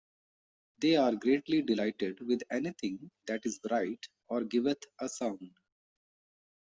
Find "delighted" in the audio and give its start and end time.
1.61-2.21